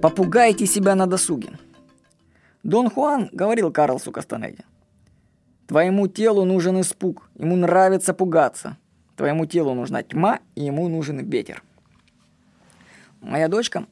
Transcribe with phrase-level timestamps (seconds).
[0.00, 1.58] Попугайте себя на досуге.
[2.62, 4.64] Дон Хуан говорил Карлсу Кастанеде.
[5.66, 8.76] Твоему телу нужен испуг, ему нравится пугаться.
[9.16, 11.64] Твоему телу нужна тьма, и ему нужен ветер.
[13.20, 13.86] Моя дочка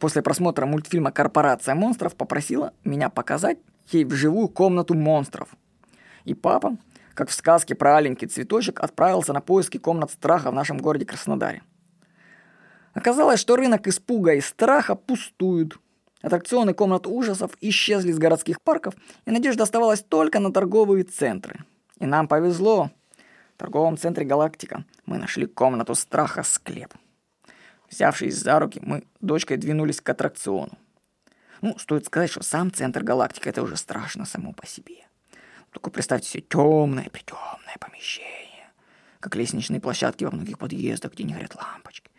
[0.00, 3.58] после просмотра мультфильма «Корпорация монстров» попросила меня показать
[3.92, 5.50] ей вживую комнату монстров.
[6.24, 6.76] И папа,
[7.14, 11.62] как в сказке про аленький цветочек, отправился на поиски комнат страха в нашем городе Краснодаре.
[12.94, 15.76] Оказалось, что рынок испуга и страха пустует.
[16.22, 18.94] Аттракционы комнат ужасов исчезли из городских парков,
[19.26, 21.64] и надежда оставалась только на торговые центры.
[21.98, 22.90] И нам повезло.
[23.54, 26.94] В торговом центре «Галактика» мы нашли комнату страха «Склеп».
[27.90, 30.72] Взявшись за руки, мы дочкой двинулись к аттракциону.
[31.60, 35.06] Ну, стоит сказать, что сам центр галактики это уже страшно само по себе.
[35.70, 38.70] Только представьте себе темное, притемное помещение,
[39.20, 42.10] как лестничные площадки во многих подъездах, где не горят лампочки.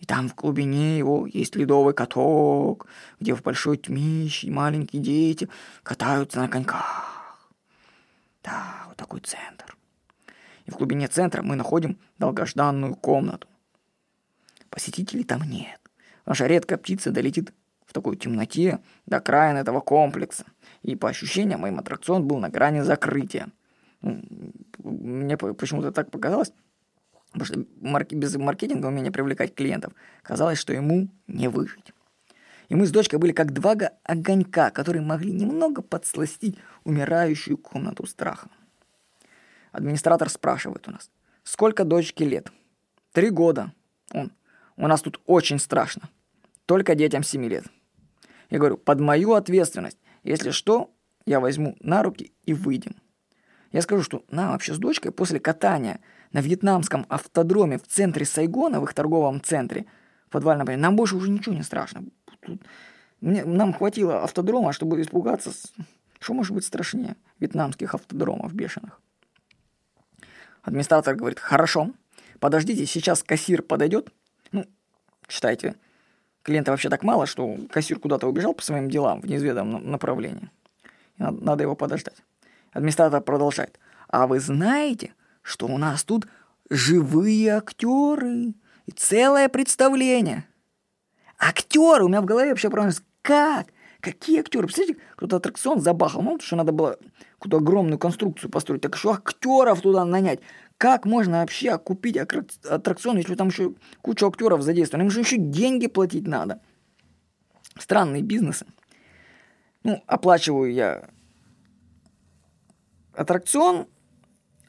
[0.00, 2.86] И там в глубине его есть ледовый каток,
[3.20, 5.48] где в большой тьмище маленькие дети
[5.82, 7.48] катаются на коньках.
[8.42, 9.76] Да, вот такой центр.
[10.64, 13.46] И в глубине центра мы находим долгожданную комнату.
[14.70, 15.80] Посетителей там нет.
[16.24, 17.52] Наша редкая птица долетит
[17.84, 20.46] в такой темноте до окраин этого комплекса.
[20.82, 23.48] И по ощущениям, моим аттракцион был на грани закрытия.
[24.00, 26.52] Мне почему-то так показалось,
[27.32, 28.12] потому что марк...
[28.12, 29.92] без маркетинга умения привлекать клиентов
[30.22, 31.92] казалось, что ему не выжить.
[32.68, 38.48] И мы с дочкой были как два огонька, которые могли немного подсластить умирающую комнату страха.
[39.72, 41.10] Администратор спрашивает у нас,
[41.42, 42.52] сколько дочке лет?
[43.12, 43.72] Три года.
[44.12, 44.32] Он,
[44.76, 46.08] у нас тут очень страшно.
[46.66, 47.64] Только детям семи лет.
[48.50, 49.98] Я говорю, под мою ответственность.
[50.22, 50.92] Если что,
[51.26, 52.94] я возьму на руки и выйдем.
[53.72, 56.00] Я скажу, что нам вообще с дочкой после катания
[56.32, 59.86] на вьетнамском автодроме в центре Сайгона, в их торговом центре,
[60.26, 62.04] в подвальном нам больше уже ничего не страшно.
[62.40, 62.62] Тут
[63.20, 65.52] мне, нам хватило автодрома, чтобы испугаться.
[66.20, 69.00] Что может быть страшнее вьетнамских автодромов бешеных?
[70.62, 71.90] Администратор говорит, хорошо,
[72.38, 74.12] подождите, сейчас кассир подойдет.
[74.52, 74.66] Ну,
[75.26, 75.74] читайте,
[76.42, 80.50] Клиента вообще так мало, что кассир куда-то убежал по своим делам в неизведанном направлении.
[81.18, 82.16] Надо его подождать.
[82.72, 83.78] Администратор продолжает.
[84.08, 85.12] А вы знаете,
[85.50, 86.26] что у нас тут
[86.70, 88.54] живые актеры
[88.86, 90.46] и целое представление?
[91.38, 92.04] Актеры!
[92.04, 93.04] У меня в голове вообще проносится.
[93.22, 93.68] Как?
[94.00, 94.66] Какие актеры?
[94.66, 96.22] Представляете, кто-то аттракцион забахал.
[96.22, 96.96] Ну, что надо было
[97.34, 98.80] какую-то огромную конструкцию построить.
[98.82, 100.40] Так что актеров туда нанять.
[100.78, 105.04] Как можно вообще купить аттракцион, если там еще куча актеров задействованы?
[105.04, 106.62] Им же еще деньги платить надо.
[107.78, 108.66] Странные бизнесы.
[109.82, 111.10] Ну, оплачиваю я
[113.14, 113.86] аттракцион,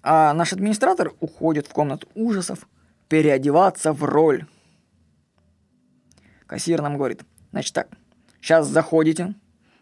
[0.03, 2.67] а наш администратор уходит в комнату ужасов
[3.07, 4.45] переодеваться в роль.
[6.47, 7.89] Кассир нам говорит, значит так,
[8.41, 9.35] сейчас заходите,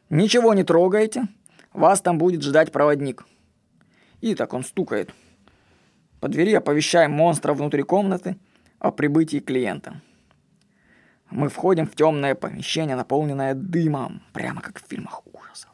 [0.09, 1.27] ничего не трогаете,
[1.73, 3.25] вас там будет ждать проводник.
[4.21, 5.13] И так он стукает–
[6.19, 8.37] по двери оповещаем монстра внутри комнаты
[8.79, 10.01] о прибытии клиента.
[11.29, 15.69] Мы входим в темное помещение, наполненное дымом, прямо как в фильмах ужасов.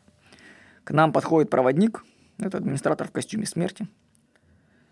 [0.84, 2.06] К нам подходит проводник,
[2.38, 3.88] это администратор в костюме смерти.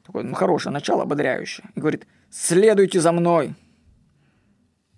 [0.05, 1.69] Такое, ну, хорошее начало, ободряющее.
[1.75, 3.55] И говорит, следуйте за мной.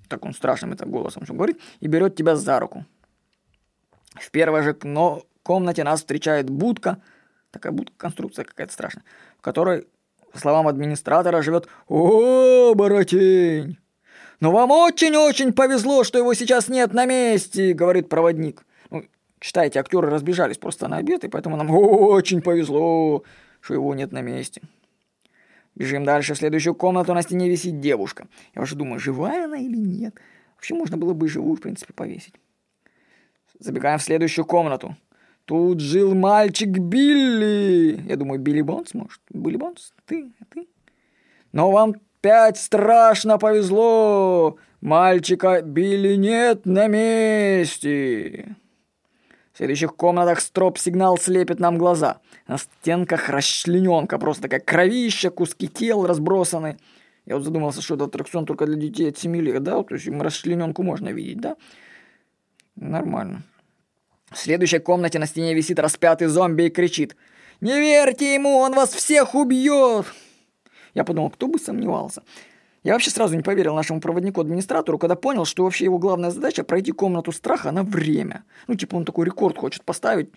[0.10, 1.60] Так он страшным это голосом говорит.
[1.80, 2.86] И берет тебя за руку.
[4.16, 4.76] В первой же
[5.44, 7.02] комнате нас встречает будка,
[7.52, 9.04] такая будка, конструкция какая-то страшная,
[9.38, 9.88] в которой
[10.36, 13.78] по словам администратора, живет оборотень.
[14.42, 18.66] «Но вам очень-очень повезло, что его сейчас нет на месте»,— говорит проводник.
[18.90, 19.06] Ну,
[19.40, 23.24] читайте, актеры разбежались просто на обед, и поэтому нам очень повезло,
[23.62, 24.62] что его нет на месте.
[25.75, 26.34] Бежим дальше.
[26.34, 28.28] В следующую комнату на стене висит девушка.
[28.56, 30.16] Я уже думаю, живая она или нет.
[30.56, 32.36] Вообще можно было бы живую, в принципе, повесить.
[33.59, 34.96] Забегаем в следующую комнату.
[35.46, 38.02] Тут жил мальчик Билли.
[38.08, 39.22] Я думаю, Билли Бонс, может?
[39.30, 39.94] Билли Бонс?
[40.06, 40.31] Ты?
[40.50, 40.68] Ты?
[41.52, 44.58] Но вам пять страшно повезло.
[44.81, 48.55] Мальчика Билли нет на месте.
[49.55, 52.19] В следующих комнатах строп-сигнал слепит нам глаза.
[52.46, 56.78] На стенках расчлененка, просто такая кровища, куски тел разбросаны.
[57.25, 59.81] Я вот задумался, что это аттракцион только для детей от 7 лет, да?
[59.81, 61.55] То есть им расчлененку можно видеть, да?
[62.75, 63.43] Нормально.
[64.29, 67.16] В следующей комнате на стене висит распятый зомби и кричит
[67.61, 70.05] «Не верьте ему, он вас всех убьет!»
[70.93, 72.23] Я подумал, кто бы сомневался.
[72.85, 76.91] Я вообще сразу не поверил нашему проводнику-администратору, когда понял, что вообще его главная задача пройти
[76.91, 78.43] комнату страха на время.
[78.67, 80.29] Ну, типа он такой рекорд хочет поставить.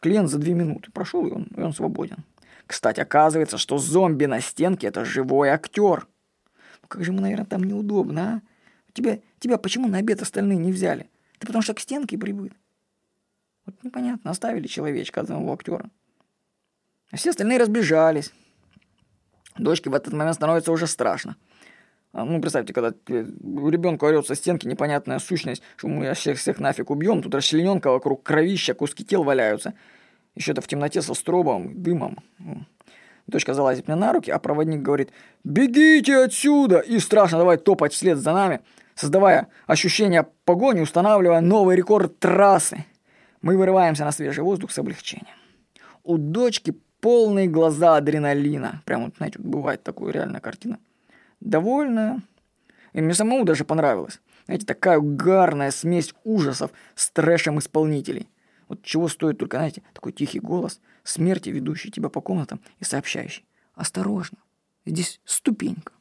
[0.00, 2.24] Клиент за две минуты прошел, и он, и он свободен.
[2.66, 6.08] Кстати, оказывается, что зомби на стенке– это живой актер.
[6.80, 8.40] Ну, как же ему, наверное, там неудобно, а?
[8.94, 11.10] Тебя, тебя почему на обед остальные не взяли?
[11.38, 12.54] Ты потому что к стенке прибыт.
[13.66, 15.90] Вот непонятно, оставили человечка одного актера.
[17.10, 18.32] А все остальные разбежались.
[19.58, 21.36] Дочке в этот момент становится уже страшно.
[22.12, 26.58] А, ну, представьте, когда у ребенка орет со стенки непонятная сущность, что мы всех, всех
[26.58, 29.74] нафиг убьем, тут расчлененка вокруг кровища, куски тел валяются.
[30.34, 32.18] Еще это в темноте со стробом, дымом.
[33.26, 35.10] Дочка залазит мне на руки, а проводник говорит
[35.44, 38.60] «Бегите отсюда!» И страшно давай топать вслед за нами,
[38.96, 42.84] создавая ощущение погони, устанавливая новый рекорд трассы.
[43.40, 45.36] Мы вырываемся на свежий воздух с облегчением.
[46.02, 48.82] У дочки полные глаза адреналина.
[48.84, 50.78] Прям вот, знаете, бывает такая реальная картина.
[51.40, 52.22] Довольная.
[52.92, 54.20] И мне самому даже понравилось.
[54.46, 58.28] Знаете, такая угарная смесь ужасов с трэшем исполнителей.
[58.68, 63.44] Вот чего стоит только, знаете, такой тихий голос, смерти, ведущий тебя по комнатам и сообщающий.
[63.74, 64.38] Осторожно,
[64.84, 65.92] здесь ступенька.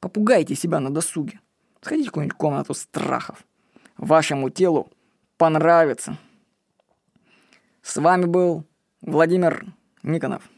[0.00, 1.40] Попугайте себя на досуге.
[1.80, 3.44] Сходите в какую-нибудь комнату страхов.
[3.96, 4.90] Вашему телу
[5.36, 6.18] понравится.
[7.82, 8.64] С вами был
[9.00, 9.66] Владимир
[10.02, 10.48] Никонов.